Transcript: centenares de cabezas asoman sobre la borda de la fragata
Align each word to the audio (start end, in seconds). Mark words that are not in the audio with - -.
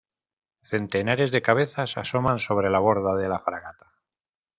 centenares 0.69 1.29
de 1.31 1.43
cabezas 1.43 1.95
asoman 1.95 2.39
sobre 2.39 2.71
la 2.71 2.79
borda 2.79 3.15
de 3.15 3.29
la 3.29 3.37
fragata 3.37 3.93